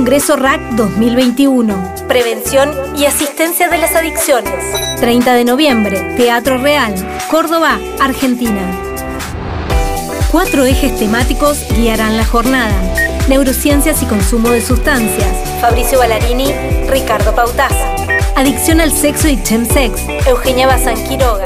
Precongreso 0.00 0.36
RAC 0.36 0.62
2021. 0.76 2.06
Prevención 2.08 2.70
y 2.96 3.04
asistencia 3.04 3.68
de 3.68 3.76
las 3.76 3.94
adicciones. 3.94 4.54
30 4.98 5.34
de 5.34 5.44
noviembre, 5.44 6.14
Teatro 6.16 6.56
Real, 6.56 6.94
Córdoba, 7.30 7.78
Argentina. 8.00 8.62
Cuatro 10.32 10.64
ejes 10.64 10.98
temáticos 10.98 11.66
guiarán 11.76 12.16
la 12.16 12.24
jornada. 12.24 12.72
Neurociencias 13.28 14.02
y 14.02 14.06
consumo 14.06 14.48
de 14.48 14.62
sustancias. 14.62 15.36
Fabricio 15.60 15.98
Ballarini, 15.98 16.50
Ricardo 16.88 17.34
Pautaza. 17.34 17.94
Adicción 18.36 18.80
al 18.80 18.92
sexo 18.92 19.28
y 19.28 19.42
chemsex. 19.42 20.00
Eugenia 20.26 20.66
Bazán 20.66 20.96
Quiroga. 21.06 21.44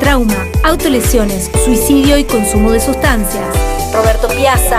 Trauma, 0.00 0.46
autolesiones, 0.62 1.50
suicidio 1.62 2.16
y 2.16 2.24
consumo 2.24 2.70
de 2.70 2.80
sustancias. 2.80 3.44
Roberto 3.92 4.28
Piazza, 4.28 4.78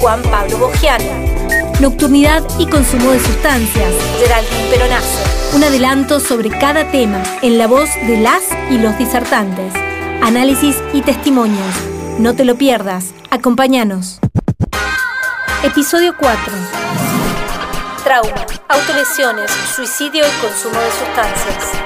Juan 0.00 0.22
Pablo 0.22 0.58
Bogiano. 0.58 1.63
Nocturnidad 1.84 2.42
y 2.58 2.64
consumo 2.64 3.10
de 3.10 3.20
sustancias. 3.20 3.92
Geraldine 4.18 4.70
Peronazo. 4.70 5.54
Un 5.54 5.64
adelanto 5.64 6.18
sobre 6.18 6.48
cada 6.48 6.90
tema 6.90 7.22
en 7.42 7.58
la 7.58 7.66
voz 7.66 7.90
de 8.06 8.16
las 8.16 8.40
y 8.70 8.78
los 8.78 8.96
disertantes. 8.96 9.74
Análisis 10.22 10.82
y 10.94 11.02
testimonios. 11.02 11.74
No 12.18 12.34
te 12.34 12.46
lo 12.46 12.54
pierdas. 12.56 13.12
Acompáñanos. 13.28 14.18
Episodio 15.62 16.14
4. 16.18 16.38
Trauma, 18.02 18.46
autolesiones, 18.66 19.50
suicidio 19.50 20.24
y 20.26 20.40
consumo 20.40 20.80
de 20.80 20.90
sustancias. 20.90 21.84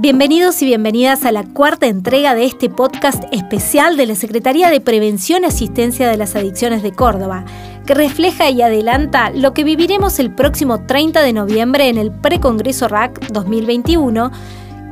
Bienvenidos 0.00 0.62
y 0.62 0.66
bienvenidas 0.66 1.24
a 1.24 1.32
la 1.32 1.42
cuarta 1.42 1.88
entrega 1.88 2.36
de 2.36 2.44
este 2.44 2.70
podcast 2.70 3.24
especial 3.32 3.96
de 3.96 4.06
la 4.06 4.14
Secretaría 4.14 4.70
de 4.70 4.80
Prevención 4.80 5.42
y 5.42 5.46
Asistencia 5.46 6.08
de 6.08 6.16
las 6.16 6.36
Adicciones 6.36 6.84
de 6.84 6.92
Córdoba, 6.92 7.44
que 7.88 7.94
refleja 7.94 8.50
y 8.50 8.60
adelanta 8.60 9.30
lo 9.30 9.54
que 9.54 9.64
viviremos 9.64 10.18
el 10.18 10.30
próximo 10.30 10.84
30 10.84 11.22
de 11.22 11.32
noviembre 11.32 11.88
en 11.88 11.96
el 11.96 12.12
Precongreso 12.12 12.86
RAC 12.86 13.28
2021 13.32 14.30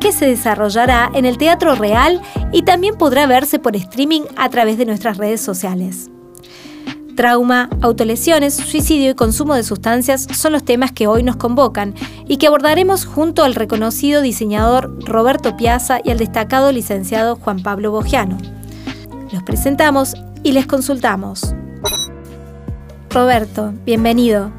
que 0.01 0.13
se 0.13 0.25
desarrollará 0.25 1.11
en 1.13 1.27
el 1.27 1.37
Teatro 1.37 1.75
Real 1.75 2.23
y 2.53 2.63
también 2.63 2.97
podrá 2.97 3.27
verse 3.27 3.59
por 3.59 3.77
streaming 3.77 4.23
a 4.37 4.49
través 4.49 4.79
de 4.79 4.87
nuestras 4.87 5.19
redes 5.19 5.43
sociales. 5.43 6.11
Trauma, 7.17 7.69
autolesiones, 7.83 8.55
suicidio 8.55 9.11
y 9.11 9.15
consumo 9.15 9.55
de 9.55 9.63
sustancias 9.63 10.27
son 10.33 10.55
los 10.55 10.65
temas 10.65 10.91
que 10.91 11.07
hoy 11.07 11.23
nos 11.23 11.37
convocan 11.37 11.95
y 12.27 12.39
que 12.39 12.47
abordaremos 12.47 13.05
junto 13.05 13.45
al 13.45 13.55
reconocido 13.55 14.23
diseñador 14.23 15.05
Roberto 15.05 15.55
Piazza 15.59 15.99
y 16.03 16.13
al 16.13 16.19
destacado 16.19 16.73
licenciado 16.73 17.37
Juan 17.37 17.63
Pablo 17.63 17.91
Bogiano. 17.91 18.39
Los 19.33 19.43
presentamos 19.43 20.15
y 20.43 20.53
les 20.53 20.65
consultamos. 20.67 21.56
Roberto, 23.17 23.73
bienvenido. 23.87 24.51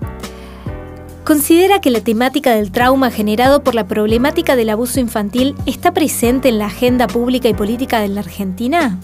¿Considera 1.24 1.80
que 1.80 1.92
la 1.92 2.02
temática 2.02 2.56
del 2.56 2.72
trauma 2.72 3.12
generado 3.12 3.64
por 3.64 3.76
la 3.76 3.86
problemática 3.86 4.56
del 4.56 4.72
abuso 4.72 5.00
infantil 5.00 5.54
está 5.68 5.94
presente 5.94 6.50
en 6.50 6.58
la 6.58 6.66
agenda 6.66 7.06
pública 7.06 7.48
y 7.50 7.54
política 7.54 8.00
de 8.00 8.08
la 8.08 8.22
Argentina? 8.22 8.98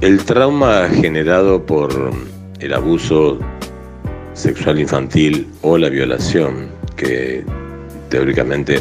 El 0.00 0.24
trauma 0.24 0.88
generado 0.88 1.66
por 1.66 2.12
el 2.60 2.72
abuso 2.72 3.38
sexual 4.32 4.80
infantil 4.80 5.46
o 5.60 5.76
la 5.76 5.90
violación, 5.90 6.70
que 6.96 7.44
teóricamente 8.08 8.80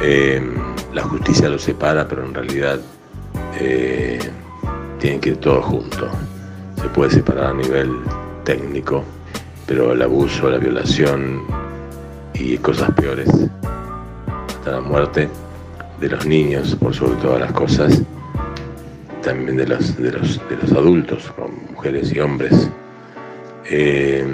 eh, 0.00 0.40
la 0.92 1.02
justicia 1.02 1.48
lo 1.48 1.58
separa, 1.58 2.06
pero 2.06 2.24
en 2.24 2.32
realidad 2.32 2.78
eh, 3.58 4.20
tienen 5.00 5.20
que 5.20 5.30
ir 5.30 5.38
todos 5.38 5.64
juntos. 5.64 6.08
Se 6.80 6.88
puede 6.90 7.10
separar 7.10 7.46
a 7.46 7.54
nivel 7.54 7.90
técnico, 8.44 9.04
pero 9.66 9.92
el 9.92 10.02
abuso, 10.02 10.50
la 10.50 10.58
violación 10.58 11.42
y 12.34 12.56
cosas 12.58 12.90
peores, 12.92 13.28
hasta 14.48 14.72
la 14.72 14.80
muerte 14.80 15.28
de 16.00 16.08
los 16.08 16.26
niños, 16.26 16.76
por 16.76 16.94
sobre 16.94 17.14
todas 17.22 17.40
las 17.40 17.52
cosas, 17.52 18.02
también 19.22 19.56
de 19.56 19.66
los, 19.66 19.96
de 19.96 20.12
los, 20.12 20.40
de 20.48 20.56
los 20.56 20.72
adultos, 20.72 21.32
mujeres 21.70 22.12
y 22.12 22.20
hombres, 22.20 22.68
eh, 23.70 24.26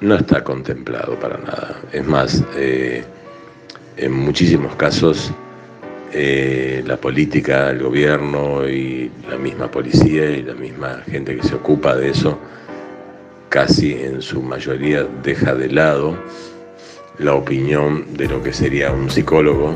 no 0.00 0.14
está 0.14 0.42
contemplado 0.42 1.18
para 1.18 1.36
nada. 1.38 1.76
Es 1.92 2.06
más, 2.06 2.42
eh, 2.56 3.04
en 3.96 4.12
muchísimos 4.12 4.74
casos 4.76 5.32
eh, 6.12 6.82
la 6.86 6.96
política, 6.96 7.70
el 7.70 7.82
gobierno 7.82 8.66
y 8.68 9.10
la 9.28 9.36
misma 9.36 9.70
policía 9.70 10.28
y 10.30 10.42
la 10.42 10.54
misma 10.54 11.02
gente 11.08 11.36
que 11.36 11.42
se 11.42 11.54
ocupa 11.54 11.94
de 11.94 12.10
eso, 12.10 12.38
casi 13.50 13.92
en 13.94 14.22
su 14.22 14.40
mayoría 14.40 15.06
deja 15.22 15.54
de 15.54 15.68
lado 15.68 16.16
la 17.18 17.34
opinión 17.34 18.16
de 18.16 18.28
lo 18.28 18.42
que 18.42 18.52
sería 18.52 18.92
un 18.92 19.10
psicólogo 19.10 19.74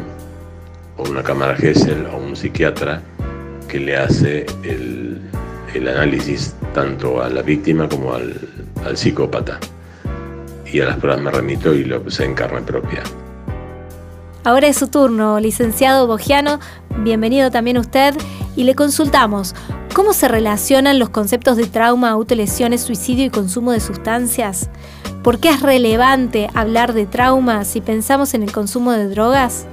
o 0.97 1.03
una 1.03 1.23
cámara 1.23 1.57
Gesell 1.57 2.07
o 2.07 2.17
un 2.17 2.37
psiquiatra 2.37 3.03
que 3.69 3.81
le 3.81 3.97
hace 3.97 4.47
el, 4.63 5.21
análisis 5.75 6.55
tanto 6.73 7.21
a 7.21 7.29
la 7.29 7.43
víctima 7.43 7.89
como 7.89 8.15
al, 8.15 8.39
psicópata. 8.95 9.59
Y 10.73 10.81
a 10.81 10.87
las 10.87 10.99
pruebas 10.99 11.21
me 11.21 11.31
remito 11.33 11.75
y 11.75 11.85
lo 11.85 12.09
sé 12.11 12.25
en 12.25 12.35
carne 12.35 12.63
propia. 12.63 13.03
Ahora 14.45 14.69
es 14.69 14.77
su 14.77 14.87
turno, 14.87 15.41
licenciado 15.41 16.07
Bogiano. 16.07 16.61
Bienvenido 16.99 17.51
también 17.51 17.79
usted. 17.79 18.15
Y 18.55 18.65
le 18.65 18.77
consultamos, 18.77 19.55
¿cómo 19.95 20.13
se 20.13 20.27
relacionan 20.27 20.99
los 20.99 21.09
conceptos 21.09 21.57
de 21.57 21.67
trauma, 21.67 22.11
autolesiones, 22.11 22.83
suicidio 22.83 23.25
y 23.25 23.31
consumo 23.31 23.71
de 23.71 23.79
sustancias? 23.79 24.69
¿Por 25.23 25.39
qué 25.39 25.51
es 25.51 25.63
relevante 25.63 26.51
hablar 26.53 26.95
de 26.95 27.07
trauma 27.07 27.65
si 27.65 27.81
pensamos 27.81 28.35
en 28.35 28.43
el 28.43 28.51
consumo 28.51 28.91
de 28.91 29.09
drogas? 29.09 29.67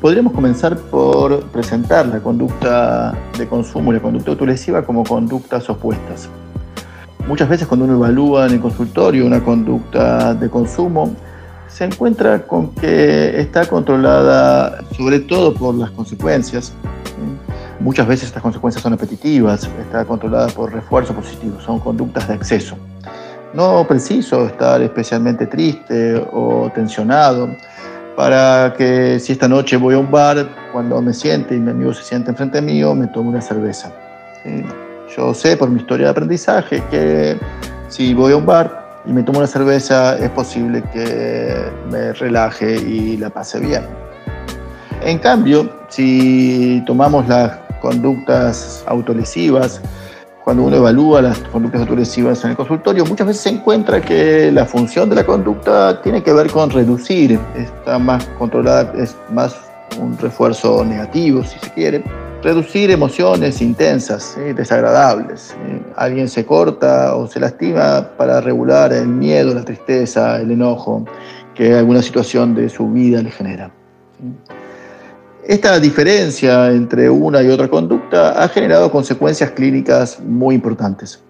Podríamos 0.00 0.32
comenzar 0.32 0.78
por 0.78 1.42
presentar 1.46 2.06
la 2.06 2.20
conducta 2.20 3.12
de 3.36 3.48
consumo 3.48 3.90
y 3.90 3.96
la 3.96 4.02
conducta 4.02 4.30
autolesiva 4.30 4.84
como 4.84 5.02
conductas 5.02 5.68
opuestas. 5.68 6.28
Muchas 7.26 7.48
veces 7.48 7.66
cuando 7.66 7.86
uno 7.86 7.96
evalúa 7.96 8.46
en 8.46 8.52
el 8.52 8.60
consultorio 8.60 9.26
una 9.26 9.42
conducta 9.42 10.32
de 10.34 10.48
consumo, 10.48 11.12
se 11.66 11.86
encuentra 11.86 12.46
con 12.46 12.68
que 12.68 13.40
está 13.40 13.66
controlada 13.66 14.84
sobre 14.96 15.18
todo 15.18 15.52
por 15.52 15.74
las 15.74 15.90
consecuencias. 15.90 16.72
Muchas 17.80 18.06
veces 18.06 18.28
estas 18.28 18.42
consecuencias 18.42 18.82
son 18.82 18.92
repetitivas, 18.92 19.68
está 19.80 20.04
controlada 20.04 20.48
por 20.48 20.72
refuerzo 20.72 21.12
positivo, 21.14 21.60
son 21.60 21.78
conductas 21.78 22.26
de 22.28 22.34
exceso. 22.34 22.76
No 23.54 23.86
preciso 23.86 24.46
estar 24.46 24.80
especialmente 24.82 25.46
triste 25.46 26.26
o 26.32 26.70
tensionado, 26.74 27.48
para 28.16 28.72
que 28.76 29.20
si 29.20 29.32
esta 29.32 29.46
noche 29.46 29.76
voy 29.76 29.94
a 29.94 29.98
un 29.98 30.10
bar, 30.10 30.48
cuando 30.72 31.00
me 31.02 31.12
siente 31.12 31.54
y 31.54 31.60
mi 31.60 31.70
amigo 31.70 31.92
se 31.92 32.02
siente 32.02 32.30
enfrente 32.30 32.62
mío, 32.62 32.94
me 32.94 33.06
tomo 33.08 33.28
una 33.28 33.42
cerveza. 33.42 33.92
Yo 35.14 35.34
sé 35.34 35.56
por 35.56 35.70
mi 35.70 35.80
historia 35.80 36.06
de 36.06 36.10
aprendizaje 36.12 36.82
que 36.90 37.38
si 37.88 38.14
voy 38.14 38.32
a 38.32 38.38
un 38.38 38.46
bar 38.46 39.02
y 39.04 39.12
me 39.12 39.22
tomo 39.22 39.38
una 39.38 39.46
cerveza 39.46 40.18
es 40.18 40.30
posible 40.30 40.82
que 40.92 41.70
me 41.90 42.12
relaje 42.14 42.76
y 42.76 43.18
la 43.18 43.28
pase 43.30 43.60
bien. 43.60 43.82
En 45.02 45.18
cambio, 45.18 45.70
si 45.88 46.82
tomamos 46.86 47.28
las 47.28 47.65
conductas 47.86 48.82
autolesivas, 48.88 49.80
cuando 50.42 50.64
uno 50.64 50.76
evalúa 50.76 51.22
las 51.22 51.38
conductas 51.52 51.82
autolesivas 51.82 52.42
en 52.44 52.50
el 52.50 52.56
consultorio, 52.56 53.04
muchas 53.04 53.28
veces 53.28 53.42
se 53.42 53.50
encuentra 53.50 54.00
que 54.00 54.50
la 54.50 54.64
función 54.64 55.08
de 55.08 55.14
la 55.14 55.24
conducta 55.24 56.02
tiene 56.02 56.20
que 56.20 56.32
ver 56.32 56.50
con 56.50 56.68
reducir, 56.70 57.38
está 57.56 58.00
más 58.00 58.24
controlada, 58.38 58.92
es 58.96 59.14
más 59.30 59.54
un 60.00 60.18
refuerzo 60.18 60.84
negativo, 60.84 61.44
si 61.44 61.60
se 61.60 61.70
quiere. 61.70 62.02
Reducir 62.42 62.90
emociones 62.90 63.62
intensas, 63.62 64.36
desagradables. 64.56 65.54
Alguien 65.96 66.28
se 66.28 66.44
corta 66.44 67.14
o 67.14 67.28
se 67.28 67.38
lastima 67.38 68.10
para 68.16 68.40
regular 68.40 68.92
el 68.92 69.06
miedo, 69.06 69.54
la 69.54 69.64
tristeza, 69.64 70.40
el 70.40 70.50
enojo 70.50 71.04
que 71.54 71.74
alguna 71.74 72.02
situación 72.02 72.54
de 72.54 72.68
su 72.68 72.88
vida 72.90 73.22
le 73.22 73.30
genera. 73.30 73.70
Esta 75.48 75.78
diferencia 75.78 76.72
entre 76.72 77.08
una 77.08 77.40
y 77.40 77.48
otra 77.48 77.68
conducta 77.68 78.42
ha 78.42 78.48
generado 78.48 78.90
consecuencias 78.90 79.52
clínicas 79.52 80.18
muy 80.18 80.56
importantes. 80.56 81.22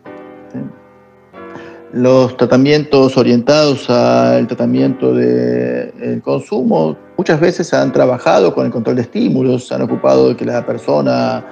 Los 1.92 2.34
tratamientos 2.38 3.18
orientados 3.18 3.90
al 3.90 4.46
tratamiento 4.46 5.12
del 5.12 6.22
consumo 6.22 6.96
muchas 7.18 7.38
veces 7.40 7.74
han 7.74 7.92
trabajado 7.92 8.54
con 8.54 8.64
el 8.64 8.72
control 8.72 8.96
de 8.96 9.02
estímulos, 9.02 9.70
han 9.70 9.82
ocupado 9.82 10.30
de 10.30 10.36
que 10.36 10.46
la 10.46 10.64
persona 10.64 11.44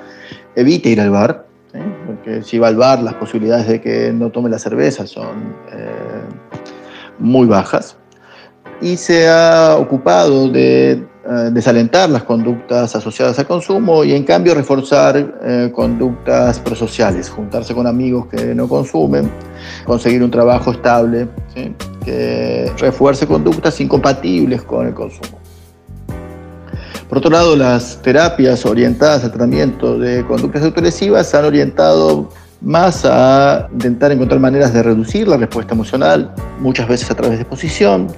evite 0.56 0.88
ir 0.88 1.02
al 1.02 1.10
bar, 1.10 1.46
porque 2.06 2.42
si 2.42 2.58
va 2.58 2.68
al 2.68 2.76
bar 2.76 3.02
las 3.02 3.14
posibilidades 3.14 3.68
de 3.68 3.80
que 3.82 4.10
no 4.10 4.30
tome 4.30 4.48
la 4.48 4.58
cerveza 4.58 5.06
son 5.06 5.54
eh, 5.70 6.22
muy 7.18 7.46
bajas. 7.46 7.98
Y 8.80 8.96
se 8.96 9.28
ha 9.28 9.76
ocupado 9.78 10.48
de 10.48 11.06
eh, 11.26 11.50
desalentar 11.52 12.10
las 12.10 12.24
conductas 12.24 12.94
asociadas 12.94 13.38
al 13.38 13.46
consumo 13.46 14.04
y 14.04 14.12
en 14.12 14.24
cambio 14.24 14.54
reforzar 14.54 15.16
eh, 15.42 15.70
conductas 15.74 16.58
prosociales, 16.60 17.30
juntarse 17.30 17.74
con 17.74 17.86
amigos 17.86 18.26
que 18.26 18.54
no 18.54 18.68
consumen, 18.68 19.30
conseguir 19.86 20.22
un 20.22 20.30
trabajo 20.30 20.72
estable, 20.72 21.28
que 22.04 22.70
refuerce 22.78 23.26
conductas 23.26 23.80
incompatibles 23.80 24.62
con 24.62 24.86
el 24.86 24.92
consumo. 24.92 25.38
Por 27.08 27.18
otro 27.18 27.30
lado, 27.30 27.54
las 27.54 28.02
terapias 28.02 28.66
orientadas 28.66 29.24
al 29.24 29.30
tratamiento 29.30 29.98
de 29.98 30.26
conductas 30.26 30.62
autolesivas 30.62 31.34
han 31.34 31.44
orientado 31.44 32.28
más 32.60 33.04
a 33.04 33.68
intentar 33.72 34.10
encontrar 34.10 34.40
maneras 34.40 34.72
de 34.72 34.82
reducir 34.82 35.28
la 35.28 35.36
respuesta 35.36 35.74
emocional, 35.74 36.34
muchas 36.60 36.88
veces 36.88 37.10
a 37.10 37.14
través 37.14 37.38
de 37.38 37.42
exposición, 37.42 38.08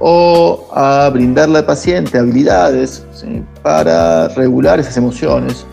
o 0.00 0.68
a 0.72 1.08
brindarle 1.12 1.58
al 1.58 1.66
paciente 1.66 2.18
habilidades 2.18 3.04
para 3.62 4.28
regular 4.28 4.80
esas 4.80 4.96
emociones, 4.96 5.66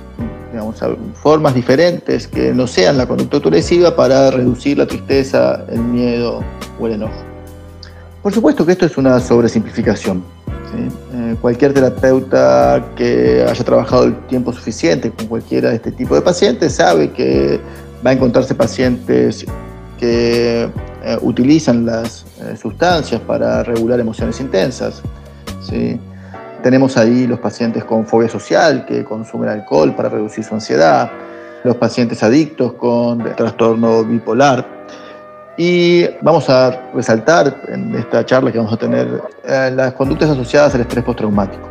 digamos, 0.51 0.81
formas 1.15 1.53
diferentes 1.53 2.27
que 2.27 2.53
no 2.53 2.68
sean 2.68 2.97
la 2.97 3.06
conducta 3.06 3.38
autolesiva 3.38 3.95
para 3.95 4.31
reducir 4.31 4.77
la 4.77 4.88
tristeza, 4.88 5.63
el 5.69 5.81
miedo 5.81 6.41
o 6.79 6.88
el 6.88 6.94
enojo. 6.94 7.13
Por 8.21 8.33
supuesto 8.33 8.65
que 8.65 8.73
esto 8.73 8.85
es 8.85 8.97
una 8.97 9.19
sobresimplificación. 9.19 10.24
Eh, 10.74 11.35
cualquier 11.41 11.74
terapeuta 11.74 12.85
que 12.95 13.45
haya 13.47 13.63
trabajado 13.63 14.06
el 14.06 14.15
tiempo 14.27 14.53
suficiente 14.53 15.12
con 15.12 15.27
cualquiera 15.27 15.69
de 15.69 15.75
este 15.75 15.91
tipo 15.91 16.15
de 16.15 16.21
pacientes 16.21 16.75
sabe 16.75 17.12
que 17.12 17.59
va 18.06 18.12
a 18.12 18.13
encontrarse 18.13 18.56
pacientes 18.56 19.45
que 20.00 20.69
eh, 21.03 21.18
utilizan 21.21 21.86
las 21.86 22.25
eh, 22.42 22.56
sustancias 22.56 23.19
para 23.21 23.63
regular 23.63 24.00
emociones 24.00 24.39
intensas. 24.39 25.01
¿sí? 25.62 26.00
Tenemos 26.62 26.95
ahí 26.95 27.25
los 27.25 27.39
pacientes 27.39 27.83
con 27.83 28.06
fobia 28.06 28.30
social 28.30 28.86
que 28.86 29.03
consumen 29.03 29.50
alcohol 29.50 29.95
para 29.95 30.09
reducir 30.09 30.44
su 30.44 30.53
ansiedad, 30.53 31.09
los 31.63 31.75
pacientes 31.77 32.21
adictos 32.21 32.74
con 32.74 33.24
trastorno 33.36 34.03
bipolar. 34.03 34.86
Y 35.57 36.06
vamos 36.21 36.50
a 36.50 36.92
resaltar 36.94 37.63
en 37.68 37.95
esta 37.95 38.24
charla 38.24 38.51
que 38.51 38.59
vamos 38.59 38.74
a 38.74 38.77
tener 38.77 39.21
eh, 39.44 39.71
las 39.75 39.94
conductas 39.94 40.30
asociadas 40.30 40.75
al 40.75 40.81
estrés 40.81 41.03
postraumático. 41.03 41.68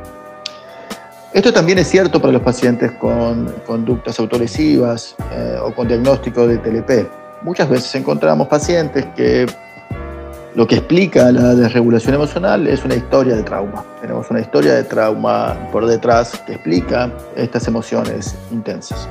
Esto 1.33 1.53
también 1.53 1.79
es 1.79 1.87
cierto 1.87 2.21
para 2.21 2.33
los 2.33 2.43
pacientes 2.43 2.91
con 2.93 3.47
conductas 3.65 4.19
autolesivas 4.19 5.15
o 5.63 5.73
con 5.73 5.87
diagnóstico 5.87 6.49
de 6.49 6.59
TLP. 6.59 7.20
Muchas 7.43 7.71
veces 7.71 7.95
encontramos 7.95 8.49
pacientes 8.49 9.07
que 9.17 9.47
lo 10.55 10.67
que 10.67 10.75
explica 10.77 11.33
la 11.33 11.55
desregulación 11.55 12.15
emocional 12.15 12.67
es 12.67 12.85
una 12.85 12.97
historia 12.97 13.35
de 13.35 13.43
trauma. 13.43 13.83
Tenemos 14.01 14.31
una 14.31 14.41
historia 14.41 14.75
de 14.75 14.85
trauma 14.85 15.57
por 15.73 15.87
detrás 15.87 16.39
que 16.47 16.55
explica 16.55 17.11
estas 17.37 17.67
emociones 17.67 18.37
intensas. 18.51 19.09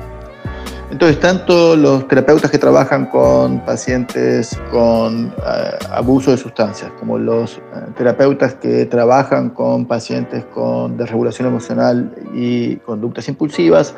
Entonces, 0.92 1.18
tanto 1.18 1.74
los 1.76 2.06
terapeutas 2.06 2.50
que 2.50 2.58
trabajan 2.58 3.06
con 3.06 3.64
pacientes 3.64 4.56
con 4.70 5.28
eh, 5.28 5.78
abuso 5.90 6.30
de 6.30 6.36
sustancias, 6.36 6.92
como 7.00 7.18
los 7.18 7.56
eh, 7.56 7.60
terapeutas 7.96 8.54
que 8.54 8.86
trabajan 8.86 9.50
con 9.50 9.86
pacientes 9.86 10.44
con 10.46 10.96
desregulación 10.96 11.48
emocional 11.48 12.12
y 12.34 12.76
conductas 12.76 13.28
impulsivas, 13.28 13.94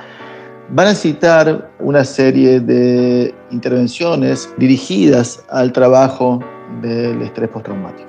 van 0.72 0.86
a 0.86 0.90
necesitar 0.90 1.70
una 1.80 2.02
serie 2.02 2.58
de 2.60 3.34
intervenciones 3.50 4.52
dirigidas 4.56 5.44
al 5.50 5.70
trabajo 5.70 6.40
del 6.80 7.20
estrés 7.20 7.50
postraumático. 7.50 8.08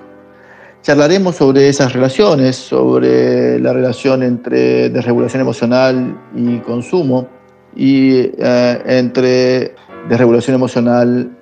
Charlaremos 0.82 1.36
sobre 1.36 1.68
esas 1.68 1.94
relaciones, 1.94 2.56
sobre 2.56 3.60
la 3.60 3.74
relación 3.74 4.24
entre 4.24 4.90
desregulación 4.90 5.42
emocional 5.42 6.18
y 6.36 6.60
consumo 6.60 7.28
y 7.76 8.32
eh, 8.38 8.82
entre 8.86 9.76
desregulación 10.08 10.56
emocional 10.56 11.38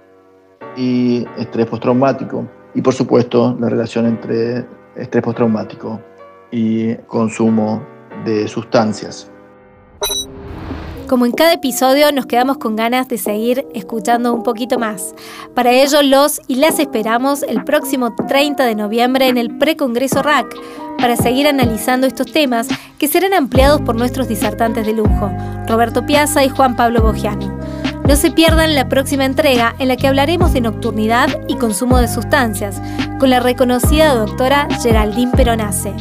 y 0.75 1.25
estrés 1.37 1.67
postraumático 1.67 2.47
y 2.73 2.81
por 2.81 2.93
supuesto 2.93 3.55
la 3.59 3.69
relación 3.69 4.07
entre 4.07 4.65
estrés 4.95 5.23
postraumático 5.23 6.01
y 6.51 6.95
consumo 7.07 7.83
de 8.25 8.47
sustancias. 8.47 9.31
Como 11.11 11.25
en 11.25 11.33
cada 11.33 11.51
episodio 11.51 12.09
nos 12.13 12.25
quedamos 12.25 12.57
con 12.57 12.77
ganas 12.77 13.09
de 13.09 13.17
seguir 13.17 13.67
escuchando 13.73 14.33
un 14.33 14.43
poquito 14.43 14.79
más. 14.79 15.13
Para 15.53 15.73
ello 15.73 16.01
los 16.03 16.39
y 16.47 16.55
las 16.55 16.79
esperamos 16.79 17.43
el 17.43 17.65
próximo 17.65 18.15
30 18.15 18.63
de 18.63 18.75
noviembre 18.75 19.27
en 19.27 19.35
el 19.35 19.57
Precongreso 19.57 20.23
RAC 20.23 20.47
para 20.97 21.17
seguir 21.17 21.47
analizando 21.47 22.07
estos 22.07 22.31
temas 22.31 22.69
que 22.97 23.09
serán 23.09 23.33
ampliados 23.33 23.81
por 23.81 23.95
nuestros 23.95 24.29
disertantes 24.29 24.85
de 24.85 24.93
lujo, 24.93 25.29
Roberto 25.67 26.05
Piazza 26.05 26.45
y 26.45 26.49
Juan 26.49 26.77
Pablo 26.77 27.01
Bogiano. 27.01 27.59
No 28.07 28.15
se 28.15 28.31
pierdan 28.31 28.73
la 28.73 28.87
próxima 28.87 29.25
entrega 29.25 29.75
en 29.79 29.89
la 29.89 29.97
que 29.97 30.07
hablaremos 30.07 30.53
de 30.53 30.61
nocturnidad 30.61 31.27
y 31.49 31.55
consumo 31.55 31.97
de 31.97 32.07
sustancias 32.07 32.81
con 33.19 33.29
la 33.29 33.41
reconocida 33.41 34.15
doctora 34.15 34.69
Geraldine 34.81 35.33
Peronace. 35.33 35.93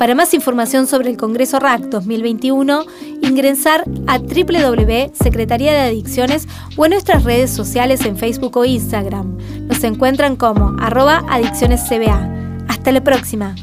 Para 0.00 0.14
más 0.14 0.32
información 0.32 0.86
sobre 0.86 1.10
el 1.10 1.18
Congreso 1.18 1.58
RAC 1.58 1.82
2021, 1.82 2.86
ingresar 3.20 3.84
a 4.06 4.16
www.secretaría 4.16 5.74
de 5.74 5.80
Adicciones 5.80 6.48
o 6.78 6.86
en 6.86 6.92
nuestras 6.92 7.24
redes 7.24 7.50
sociales 7.50 8.06
en 8.06 8.16
Facebook 8.16 8.56
o 8.56 8.64
Instagram. 8.64 9.36
Nos 9.66 9.84
encuentran 9.84 10.36
como 10.36 10.74
arroba 10.80 11.22
adiccionescba. 11.28 12.30
Hasta 12.66 12.92
la 12.92 13.04
próxima. 13.04 13.54